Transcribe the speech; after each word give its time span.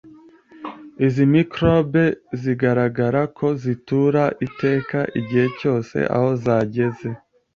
Izi 1.05 1.23
microbe 1.33 2.03
zigaragara 2.41 3.21
ko 3.37 3.47
zitura 3.61 4.23
iteka 4.47 4.97
(igihe 5.19 5.45
cyose) 5.59 5.97
aho 6.15 6.29
zageze. 6.43 7.07